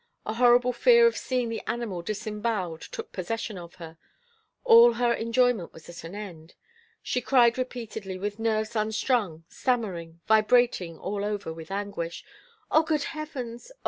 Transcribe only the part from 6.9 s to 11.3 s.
She cried repeatedly, with nerves unstrung, stammering, vibrating all